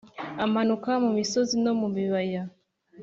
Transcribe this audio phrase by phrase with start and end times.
[0.45, 2.43] amanuka mu misozi no mu bibaya,